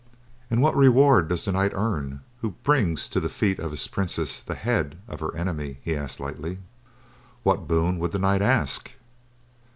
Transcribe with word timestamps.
"And 0.49 0.63
what 0.63 0.75
reward 0.75 1.27
does 1.27 1.45
the 1.45 1.51
knight 1.51 1.73
earn 1.75 2.21
who 2.39 2.55
brings 2.63 3.07
to 3.07 3.19
the 3.19 3.29
feet 3.29 3.59
of 3.59 3.69
his 3.69 3.87
princess 3.87 4.39
the 4.39 4.55
head 4.55 4.97
of 5.07 5.19
her 5.19 5.35
enemy?" 5.35 5.77
he 5.83 5.95
asked 5.95 6.19
lightly. 6.19 6.57
"What 7.43 7.67
boon 7.67 7.99
would 7.99 8.11
the 8.11 8.17
knight 8.17 8.41
ask?" 8.41 8.93